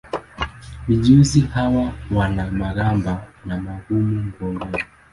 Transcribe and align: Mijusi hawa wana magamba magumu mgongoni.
Mijusi 0.87 1.41
hawa 1.41 1.93
wana 2.11 2.51
magamba 2.51 3.27
magumu 3.47 4.21
mgongoni. 4.23 4.83